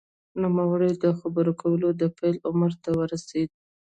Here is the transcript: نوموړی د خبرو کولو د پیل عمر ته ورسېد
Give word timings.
نوموړی 0.41 0.91
د 1.03 1.05
خبرو 1.19 1.51
کولو 1.61 1.87
د 2.01 2.03
پیل 2.17 2.35
عمر 2.49 2.71
ته 2.83 2.89
ورسېد 2.99 3.49